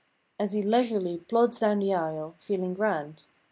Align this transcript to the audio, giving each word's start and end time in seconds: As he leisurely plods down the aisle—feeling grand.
As 0.39 0.53
he 0.53 0.63
leisurely 0.63 1.19
plods 1.19 1.59
down 1.59 1.77
the 1.77 1.93
aisle—feeling 1.93 2.73
grand. 2.73 3.25